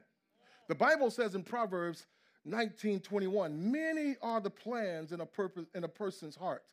[0.70, 2.06] The Bible says in Proverbs
[2.46, 6.64] 19 21, many are the plans in a, purpose, in a person's heart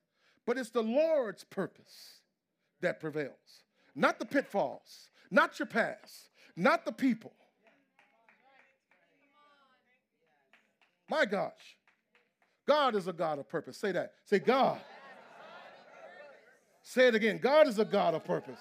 [0.46, 2.20] but it's the Lord's purpose
[2.80, 7.32] that prevails, not the pitfalls, not your past, not the people.
[11.08, 11.76] My gosh.
[12.66, 13.76] God is a God of purpose.
[13.76, 14.14] Say that.
[14.24, 14.80] Say, God.
[16.82, 17.38] Say it again.
[17.38, 18.60] God is a God of purpose.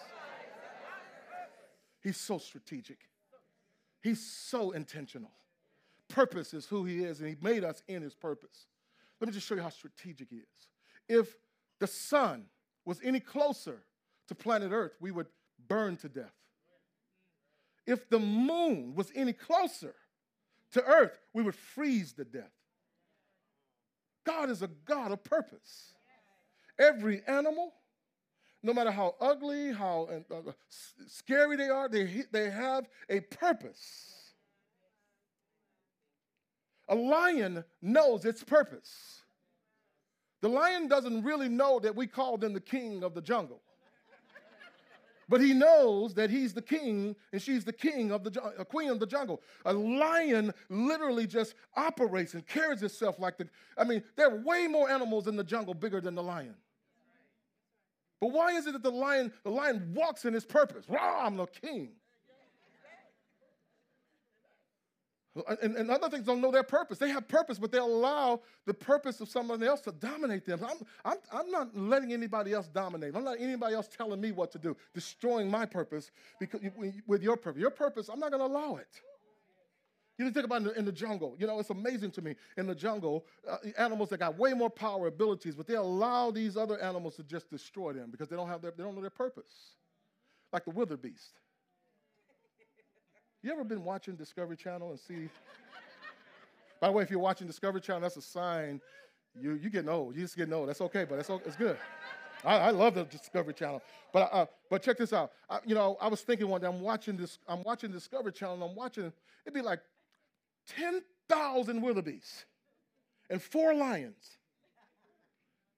[2.04, 3.00] He's so strategic,
[4.02, 5.32] He's so intentional.
[6.08, 8.68] Purpose is who He is, and He made us in His purpose.
[9.20, 10.70] Let me just show you how strategic He is.
[11.10, 11.36] If
[11.86, 12.46] the sun
[12.84, 13.84] was any closer
[14.28, 15.28] to planet Earth, we would
[15.68, 16.34] burn to death.
[17.86, 19.94] If the moon was any closer
[20.72, 22.50] to Earth, we would freeze to death.
[24.26, 25.94] God is a God of purpose.
[26.80, 27.72] Every animal,
[28.64, 30.52] no matter how ugly, how uh, uh
[31.06, 34.32] scary they are, they, they have a purpose.
[36.88, 39.22] A lion knows its purpose.
[40.46, 43.64] The lion doesn't really know that we call them the king of the jungle.
[45.28, 48.64] But he knows that he's the king and she's the king of the a uh,
[48.64, 49.42] queen of the jungle.
[49.66, 53.50] A lion literally just operates and carries itself like the.
[53.76, 56.54] I mean, there are way more animals in the jungle bigger than the lion.
[58.22, 60.86] But why is it that the lion, the lion walks in his purpose?
[60.88, 61.90] Rah, I'm the king.
[65.62, 66.98] And, and, other things don't know their purpose.
[66.98, 70.62] They have purpose, but they allow the purpose of somebody else to dominate them.
[70.64, 73.16] I'm, I'm, I'm not letting anybody else dominate.
[73.16, 76.62] I'm not letting anybody else telling me what to do, destroying my purpose because
[77.06, 77.60] with your purpose.
[77.60, 79.02] Your purpose, I'm not going to allow it.
[80.18, 81.36] You think about in the, in the, jungle.
[81.38, 82.36] You know, it's amazing to me.
[82.56, 86.56] In the jungle, uh, animals that got way more power, abilities, but they allow these
[86.56, 89.10] other animals to just destroy them because they don't have their, they don't know their
[89.10, 89.74] purpose.
[90.54, 91.34] Like the wildebeest.
[93.46, 95.30] You ever been watching Discovery Channel and see?
[96.82, 98.82] By the way, if you're watching Discovery Channel, that's a sign
[99.40, 100.16] you you getting old.
[100.16, 100.68] You just getting old.
[100.68, 101.78] That's okay, but it's it's good.
[102.44, 103.84] I, I love the Discovery Channel.
[104.12, 105.32] But uh, but check this out.
[105.48, 107.38] I, you know, I was thinking one day I'm watching this.
[107.48, 108.64] I'm watching Discovery Channel.
[108.64, 109.14] I'm watching.
[109.46, 109.82] It'd be like
[110.68, 112.46] ten thousand wildebeest
[113.30, 114.40] and four lions,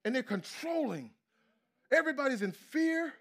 [0.06, 1.10] and they're controlling.
[1.91, 3.12] Everybody's in fear.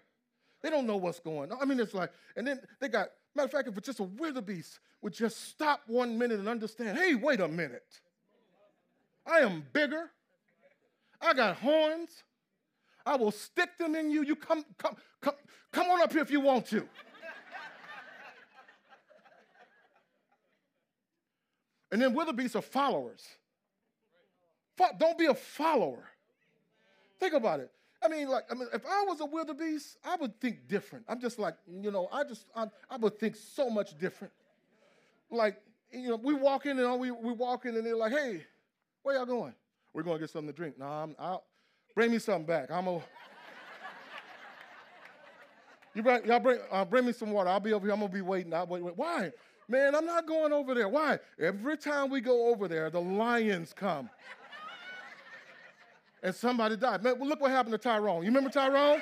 [0.61, 1.57] They don't know what's going on.
[1.61, 4.03] I mean, it's like, and then they got Matter of fact, if it's just a
[4.03, 8.01] wildebeest would just stop one minute and understand, hey, wait a minute.
[9.27, 10.09] I am bigger.
[11.21, 12.09] I got horns.
[13.05, 14.23] I will stick them in you.
[14.23, 15.35] You come, come, come,
[15.71, 16.77] come on up here if you want to.
[21.91, 23.23] and then wildebeests are followers.
[24.97, 26.09] Don't be a follower.
[27.19, 27.71] Think about it.
[28.07, 31.03] I mean, like, I mean, if I was a wildebeest, I would think different.
[31.09, 34.31] I'm just like, you know, I just, I, I would think so much different.
[35.29, 38.45] Like, you know, we walk in and we, we walk in and they're like, hey,
[39.03, 39.53] where y'all going?
[39.93, 40.79] We're going to get something to drink.
[40.79, 41.43] No, I'm out.
[41.95, 42.71] Bring me something back.
[42.71, 43.01] I'm a.
[45.95, 47.49] You bring, y'all bring, uh, bring me some water.
[47.49, 47.91] I'll be over here.
[47.91, 48.53] I'm gonna be waiting.
[48.53, 48.95] I'll wait, wait.
[48.95, 49.31] Why?
[49.67, 50.87] Man, I'm not going over there.
[50.87, 51.17] Why?
[51.39, 54.07] Every time we go over there, the lions come
[56.23, 57.03] and somebody died.
[57.03, 58.23] Man, well, look what happened to Tyrone.
[58.23, 59.01] You remember Tyrone?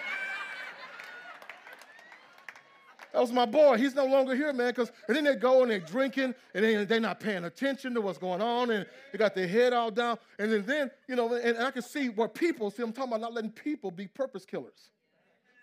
[3.16, 3.78] That was my boy.
[3.78, 4.72] He's no longer here, man.
[4.72, 8.02] Because and then they go and they're drinking and they, they're not paying attention to
[8.02, 10.18] what's going on and they got their head all down.
[10.38, 12.84] And then, then you know, and I can see what people see.
[12.84, 14.90] I'm talking about not letting people be purpose killers.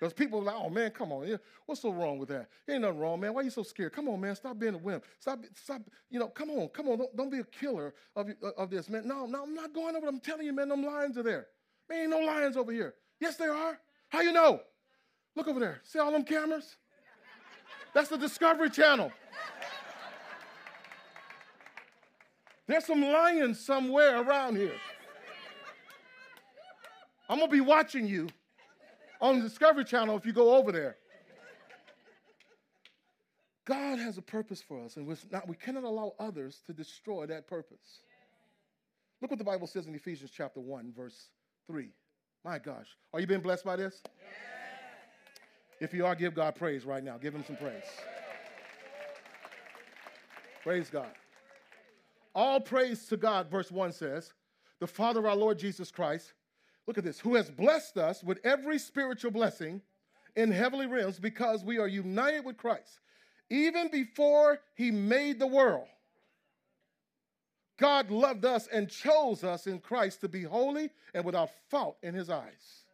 [0.03, 1.39] Because people are like, oh man, come on.
[1.65, 2.49] What's so wrong with that?
[2.67, 3.35] There Ain't nothing wrong, man.
[3.35, 3.93] Why are you so scared?
[3.93, 4.35] Come on, man.
[4.35, 5.05] Stop being a wimp.
[5.21, 6.99] Stop, stop, you know, come on, come on.
[6.99, 9.07] Don't, don't be a killer of, of this, man.
[9.07, 10.09] No, no, I'm not going over.
[10.09, 11.47] I'm telling you, man, them lions are there.
[11.89, 12.95] Man, ain't no lions over here.
[13.21, 13.79] Yes, there are.
[14.09, 14.63] How you know?
[15.37, 15.81] Look over there.
[15.85, 16.75] See all them cameras?
[17.95, 19.13] That's the Discovery Channel.
[22.67, 24.75] There's some lions somewhere around here.
[27.29, 28.27] I'm gonna be watching you
[29.23, 30.97] on the Discovery Channel if you go over there.
[33.65, 37.47] God has a purpose for us, and not, we cannot allow others to destroy that
[37.47, 38.01] purpose.
[39.21, 41.29] Look what the Bible says in Ephesians chapter 1, verse
[41.69, 41.91] 3.
[42.45, 42.89] My gosh.
[43.15, 44.03] Are you being blessed by this?
[45.81, 47.19] If you are, give God praise right now.
[47.19, 47.85] Give him some praise.
[50.65, 51.11] Praise God.
[52.35, 54.33] All praise to God, verse 1 says,
[54.81, 56.33] the Father of our Lord Jesus Christ,
[56.87, 57.21] Look at this.
[57.21, 59.83] Who has blessed us with every spiritual blessing
[60.37, 63.01] in heavenly realms because we are united with Christ.
[63.51, 65.87] Even before he made the world,
[67.79, 72.15] God loved us and chose us in Christ to be holy and without fault in
[72.15, 72.85] his eyes.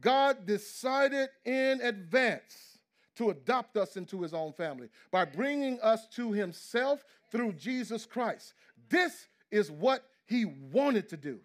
[0.00, 2.78] God decided in advance
[3.16, 8.54] to adopt us into his own family by bringing us to himself through Jesus Christ.
[8.88, 11.40] This is what he wanted to do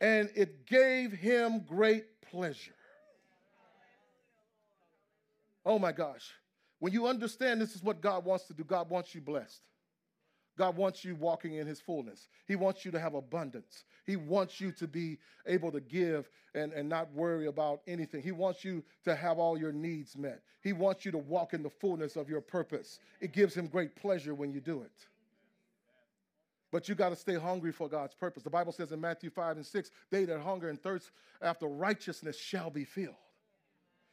[0.00, 2.74] and it gave him great pleasure.
[5.64, 6.30] Oh my gosh.
[6.78, 9.62] When you understand this is what God wants to do, God wants you blessed.
[10.56, 12.28] God wants you walking in his fullness.
[12.46, 13.84] He wants you to have abundance.
[14.06, 18.22] He wants you to be able to give and, and not worry about anything.
[18.22, 20.40] He wants you to have all your needs met.
[20.62, 23.00] He wants you to walk in the fullness of your purpose.
[23.20, 25.06] It gives him great pleasure when you do it.
[26.76, 28.42] But you got to stay hungry for God's purpose.
[28.42, 31.10] The Bible says in Matthew 5 and 6, they that hunger and thirst
[31.40, 33.14] after righteousness shall be filled.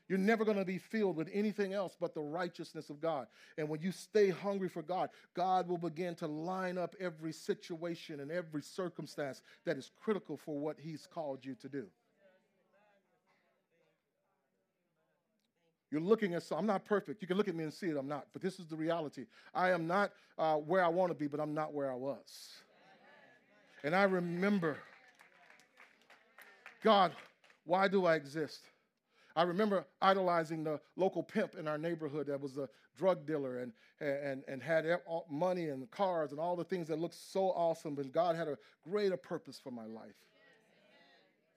[0.07, 3.27] You're never going to be filled with anything else but the righteousness of God.
[3.57, 8.21] And when you stay hungry for God, God will begin to line up every situation
[8.21, 11.87] and every circumstance that is critical for what He's called you to do.
[15.93, 17.21] You're looking at, so I'm not perfect.
[17.21, 18.25] You can look at me and see it, I'm not.
[18.33, 19.27] But this is the reality.
[19.53, 22.49] I am not uh, where I want to be, but I'm not where I was.
[23.83, 24.77] And I remember,
[26.83, 27.11] God,
[27.65, 28.61] why do I exist?
[29.35, 32.67] I remember idolizing the local pimp in our neighborhood that was a
[32.97, 33.71] drug dealer and,
[34.01, 34.85] and, and had
[35.29, 38.57] money and cars and all the things that looked so awesome, but God had a
[38.83, 40.15] greater purpose for my life.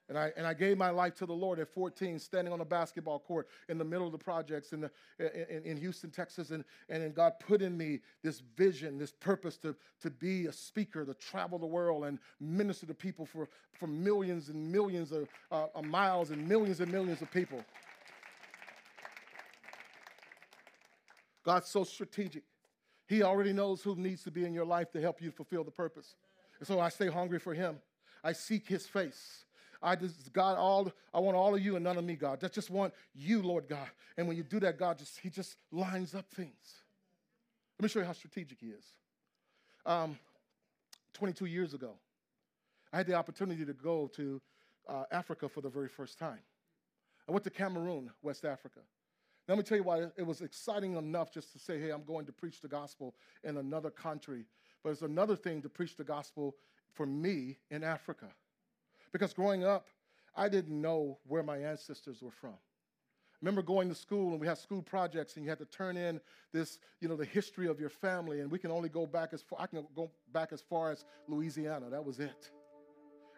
[0.08, 2.64] And I, and I gave my life to the Lord at 14, standing on a
[2.64, 6.50] basketball court in the middle of the projects in, the, in, in Houston, Texas.
[6.50, 11.04] And, and God put in me this vision, this purpose to, to be a speaker,
[11.04, 15.66] to travel the world and minister to people for, for millions and millions of uh,
[15.82, 17.64] miles and millions and millions of people.
[21.44, 22.42] God's so strategic.
[23.08, 25.70] He already knows who needs to be in your life to help you fulfill the
[25.70, 26.14] purpose.
[26.58, 27.78] And so I stay hungry for Him.
[28.22, 29.45] I seek His face.
[29.82, 32.42] I just, God, all, I want all of you and none of me, God.
[32.42, 33.88] I just want you, Lord God.
[34.16, 36.82] And when you do that, God, just, He just lines up things.
[37.78, 38.84] Let me show you how strategic He is.
[39.84, 40.18] Um,
[41.14, 41.92] 22 years ago,
[42.92, 44.40] I had the opportunity to go to
[44.88, 46.40] uh, Africa for the very first time.
[47.28, 48.80] I went to Cameroon, West Africa.
[49.48, 52.04] Now, let me tell you why it was exciting enough just to say, hey, I'm
[52.04, 53.14] going to preach the gospel
[53.44, 54.44] in another country.
[54.82, 56.56] But it's another thing to preach the gospel
[56.92, 58.26] for me in Africa.
[59.12, 59.86] Because growing up,
[60.36, 62.50] I didn't know where my ancestors were from.
[62.50, 65.96] I remember going to school and we had school projects and you had to turn
[65.96, 66.20] in
[66.52, 69.42] this, you know, the history of your family and we can only go back as
[69.42, 71.90] far, I can go back as far as Louisiana.
[71.90, 72.50] That was it.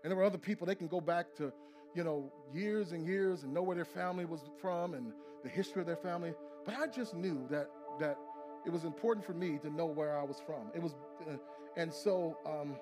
[0.03, 1.53] And there were other people, they can go back to,
[1.95, 5.12] you know, years and years and know where their family was from and
[5.43, 6.33] the history of their family.
[6.64, 8.16] But I just knew that, that
[8.64, 10.71] it was important for me to know where I was from.
[10.75, 10.95] It was,
[11.29, 11.37] uh,
[11.77, 12.77] and so um,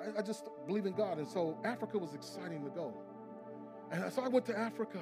[0.00, 1.18] I, I just believe in God.
[1.18, 2.92] And so Africa was exciting to go.
[3.90, 4.98] And so I went to Africa.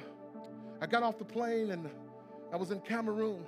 [0.81, 1.89] I got off the plane and
[2.51, 3.45] I was in Cameroon.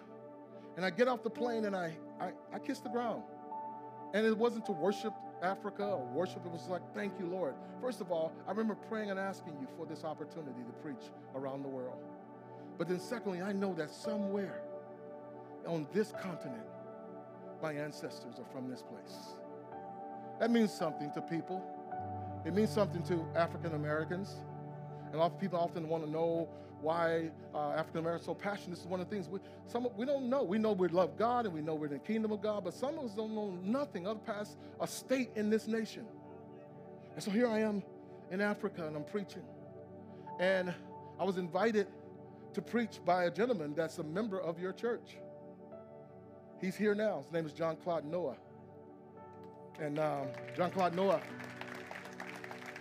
[0.77, 3.23] And I get off the plane and I, I, I kissed the ground.
[4.13, 7.55] And it wasn't to worship Africa or worship, it was like, thank you, Lord.
[7.81, 11.63] First of all, I remember praying and asking you for this opportunity to preach around
[11.63, 11.97] the world.
[12.77, 14.61] But then, secondly, I know that somewhere
[15.65, 16.65] on this continent,
[17.61, 19.35] my ancestors are from this place.
[20.41, 21.63] That means something to people.
[22.47, 24.37] It means something to African Americans.
[25.05, 26.49] And a lot of people often want to know
[26.81, 28.71] why uh, African Americans are so passionate.
[28.71, 29.37] This is one of the things we,
[29.67, 30.41] some, we don't know.
[30.41, 32.73] We know we love God and we know we're in the kingdom of God, but
[32.73, 36.07] some of us don't know nothing other past a state in this nation.
[37.13, 37.83] And so here I am
[38.31, 39.43] in Africa and I'm preaching.
[40.39, 40.73] And
[41.19, 41.85] I was invited
[42.55, 45.17] to preach by a gentleman that's a member of your church.
[46.59, 47.21] He's here now.
[47.21, 48.37] His name is John Claude Noah.
[49.79, 51.21] And um, John Claude Noah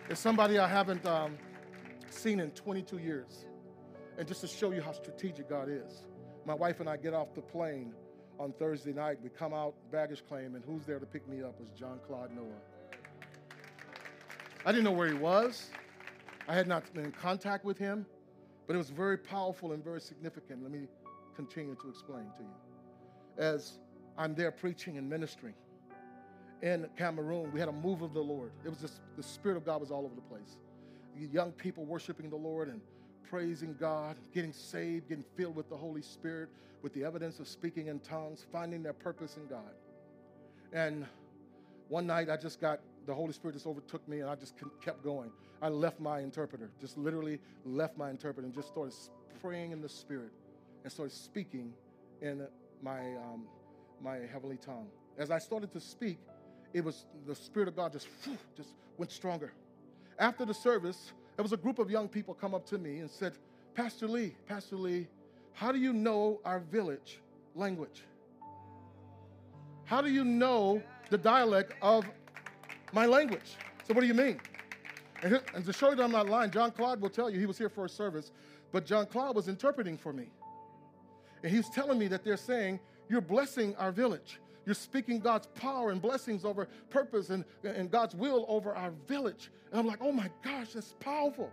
[0.08, 1.36] is somebody I haven't um,
[2.10, 3.46] seen in 22 years.
[4.18, 6.04] And just to show you how strategic God is,
[6.44, 7.94] my wife and I get off the plane
[8.38, 9.18] on Thursday night.
[9.22, 12.34] We come out, baggage claim, and who's there to pick me up was John Claude
[12.34, 12.46] Noah.
[14.64, 15.70] I didn't know where he was.
[16.48, 18.06] I had not been in contact with him,
[18.66, 20.62] but it was very powerful and very significant.
[20.62, 20.88] Let me
[21.36, 22.54] continue to explain to you.
[23.38, 23.78] As
[24.18, 25.54] I'm there preaching and ministering,
[26.62, 28.52] in Cameroon, we had a move of the Lord.
[28.64, 30.58] It was just, the Spirit of God was all over the place.
[31.32, 32.80] Young people worshiping the Lord and
[33.28, 36.48] praising God, getting saved, getting filled with the Holy Spirit,
[36.82, 39.74] with the evidence of speaking in tongues, finding their purpose in God.
[40.72, 41.06] And
[41.88, 45.02] one night I just got, the Holy Spirit just overtook me and I just kept
[45.02, 45.30] going.
[45.62, 48.94] I left my interpreter, just literally left my interpreter and just started
[49.42, 50.32] praying in the Spirit
[50.84, 51.72] and started speaking
[52.22, 52.46] in
[52.82, 53.44] my, um,
[54.02, 54.88] my heavenly tongue.
[55.18, 56.18] As I started to speak,
[56.72, 59.52] it was the Spirit of God just, whew, just went stronger.
[60.18, 63.10] After the service, there was a group of young people come up to me and
[63.10, 63.32] said,
[63.74, 65.06] Pastor Lee, Pastor Lee,
[65.52, 67.20] how do you know our village
[67.54, 68.02] language?
[69.84, 72.04] How do you know the dialect of
[72.92, 73.56] my language?
[73.86, 74.40] So, what do you mean?
[75.22, 77.58] And, to show you that I'm not lying, John Claude will tell you, he was
[77.58, 78.32] here for a service,
[78.72, 80.30] but John Claude was interpreting for me.
[81.42, 84.40] And he was telling me that they're saying, You're blessing our village.
[84.66, 89.50] You're speaking God's power and blessings over purpose and, and God's will over our village.
[89.70, 91.50] And I'm like, oh my gosh, that's powerful.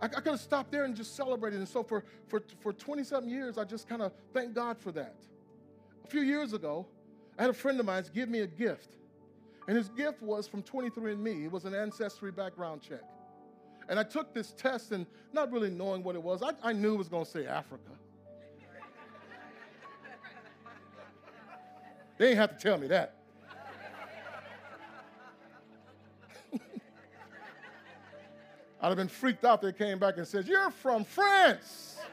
[0.00, 1.58] I, I could have stopped there and just celebrated.
[1.58, 4.92] And so for, for, for 20 something years, I just kind of thank God for
[4.92, 5.14] that.
[6.04, 6.86] A few years ago,
[7.38, 8.96] I had a friend of mine give me a gift.
[9.68, 11.44] And his gift was from 23andMe.
[11.44, 13.02] It was an ancestry background check.
[13.88, 16.94] And I took this test and not really knowing what it was, I, I knew
[16.94, 17.90] it was going to say Africa.
[22.20, 23.14] They ain't have to tell me that.
[28.82, 29.62] I'd have been freaked out.
[29.62, 31.96] They came back and said, You're from France.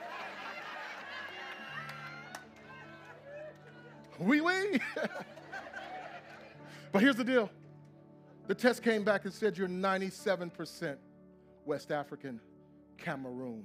[4.19, 4.79] Oui, oui.
[6.91, 7.51] but here's the deal
[8.47, 10.97] the test came back and said you're 97%
[11.65, 12.41] West African
[12.97, 13.63] Cameroon.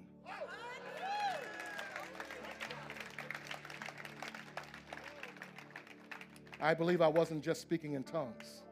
[6.63, 8.63] I believe I wasn't just speaking in tongues.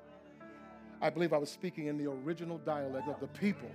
[1.02, 3.70] I believe I was speaking in the original dialect of the people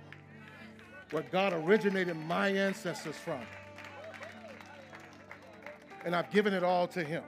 [1.10, 3.42] where God originated my ancestors from.
[6.06, 7.22] And I've given it all to Him.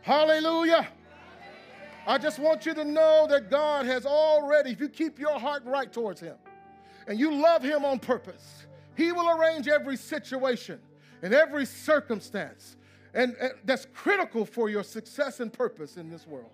[0.00, 0.88] Hallelujah.
[2.06, 5.64] I just want you to know that God has already, if you keep your heart
[5.66, 6.36] right towards Him
[7.06, 8.64] and you love Him on purpose,
[8.96, 10.80] He will arrange every situation
[11.20, 12.76] and every circumstance
[13.14, 16.50] and, and that's critical for your success and purpose in this world.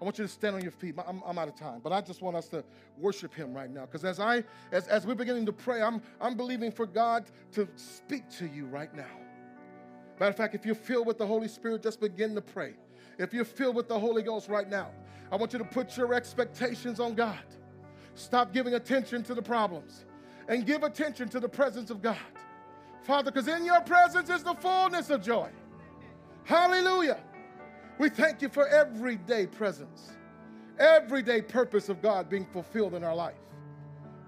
[0.00, 0.96] I want you to stand on your feet.
[1.06, 2.64] I'm, I'm out of time, but I just want us to
[2.98, 3.82] worship Him right now.
[3.82, 4.42] Because as I,
[4.72, 8.66] as, as we're beginning to pray, I'm, I'm believing for God to speak to you
[8.66, 9.04] right now.
[10.18, 12.74] Matter of fact, if you're filled with the Holy Spirit, just begin to pray.
[13.18, 14.90] If you're filled with the Holy Ghost right now,
[15.30, 17.38] I want you to put your expectations on God.
[18.14, 20.04] Stop giving attention to the problems
[20.48, 22.16] and give attention to the presence of God.
[23.02, 25.48] Father, because in your presence is the fullness of joy.
[26.44, 27.20] Hallelujah.
[27.98, 30.12] We thank you for everyday presence,
[30.78, 33.36] everyday purpose of God being fulfilled in our life.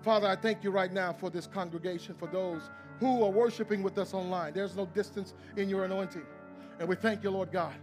[0.02, 2.70] Father, I thank you right now for this congregation, for those
[3.00, 4.52] who are worshiping with us online.
[4.52, 6.22] There's no distance in your anointing.
[6.78, 7.74] And we thank you, Lord God,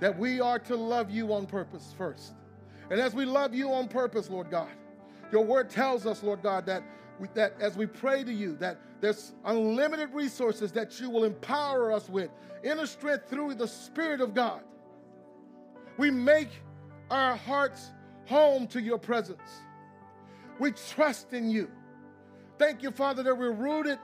[0.00, 2.32] that we are to love you on purpose first.
[2.90, 4.70] And as we love you on purpose, Lord God,
[5.30, 6.82] your word tells us, Lord God, that,
[7.20, 11.92] we, that as we pray to you, that there's unlimited resources that you will empower
[11.92, 12.30] us with,
[12.62, 14.62] inner strength through the Spirit of God.
[15.96, 16.50] We make
[17.10, 17.90] our hearts
[18.26, 19.62] home to your presence.
[20.58, 21.70] We trust in you.
[22.58, 23.98] Thank you, Father, that we're rooted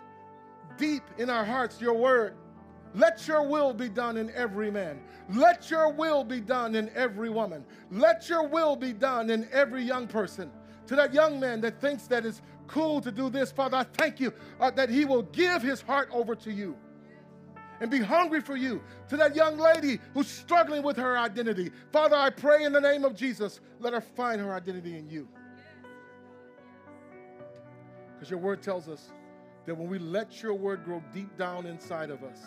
[0.79, 2.35] deep in our hearts, your word.
[2.95, 5.01] Let your will be done in every man.
[5.35, 7.65] Let your will be done in every woman.
[7.91, 10.51] Let your will be done in every young person.
[10.87, 14.21] To that young man that thinks that it's cool to do this, Father, I thank
[14.21, 16.77] you uh, that he will give his heart over to you
[17.81, 18.83] and be hungry for you.
[19.09, 23.05] To that young lady who's struggling with her identity, Father, I pray in the name
[23.05, 25.29] of Jesus, let her find her identity in you.
[28.15, 29.13] Because your word tells us
[29.67, 32.41] that when we let your word grow deep down inside of us,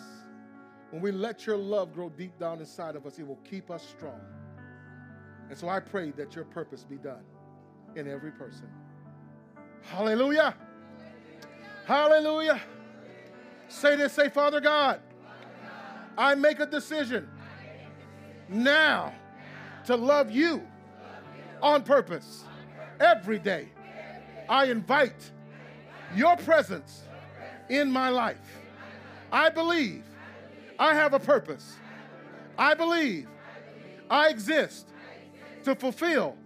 [0.90, 3.86] when we let your love grow deep down inside of us, it will keep us
[3.86, 4.20] strong.
[5.48, 7.22] And so I pray that your purpose be done
[7.94, 8.68] in every person.
[9.84, 10.54] Hallelujah.
[11.86, 12.60] Hallelujah.
[13.68, 15.00] Say this, say, Father God,
[16.16, 17.28] I make a decision
[18.48, 19.14] now
[19.86, 20.62] to love you
[21.62, 22.44] on purpose
[23.00, 23.68] every day.
[24.48, 25.30] I invite
[26.14, 27.02] your presence
[27.68, 28.60] in my life.
[29.32, 30.04] I believe
[30.78, 31.76] I have a purpose.
[32.58, 33.28] I believe
[34.10, 34.88] I exist
[35.64, 36.36] to fulfill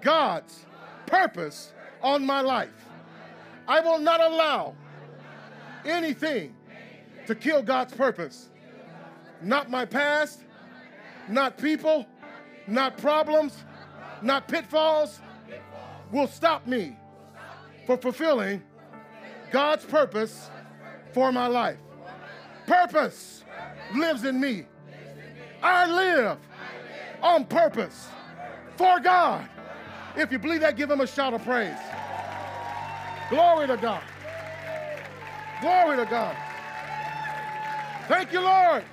[0.00, 0.64] God's
[1.06, 1.72] purpose
[2.06, 2.86] on my life.
[3.66, 4.76] I will not allow
[5.84, 6.54] anything
[7.26, 8.48] to kill God's purpose.
[9.42, 10.44] Not my past,
[11.28, 12.06] not people,
[12.68, 13.64] not problems,
[14.22, 15.20] not pitfalls
[16.12, 16.96] will stop me
[17.86, 18.62] for fulfilling
[19.50, 20.48] God's purpose
[21.12, 21.78] for my life.
[22.68, 23.42] Purpose
[23.96, 24.66] lives in me.
[25.60, 26.38] I live
[27.20, 28.08] on purpose
[28.76, 29.48] for God.
[30.16, 31.76] If you believe that, give him a shout of praise.
[33.28, 34.04] Glory to God.
[35.60, 36.38] Glory to God.
[38.08, 38.84] Thank you, Lord.